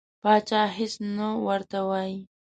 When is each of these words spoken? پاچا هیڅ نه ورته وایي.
پاچا 0.21 0.61
هیڅ 0.77 0.93
نه 1.17 1.27
ورته 1.45 1.79
وایي. 1.87 2.17